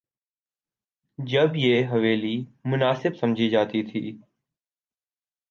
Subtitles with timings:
[1.19, 2.35] جب یہ حویلی
[2.65, 4.17] مناسب سمجھی جاتی تھی۔